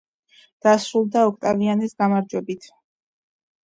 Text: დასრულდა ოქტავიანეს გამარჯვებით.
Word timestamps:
დასრულდა 0.67 1.27
ოქტავიანეს 1.33 1.97
გამარჯვებით. 2.03 2.71